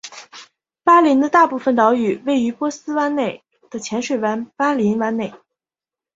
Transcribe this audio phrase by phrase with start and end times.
[0.83, 5.31] 巴林的大部分岛屿位于波斯湾内的浅水湾巴林湾内。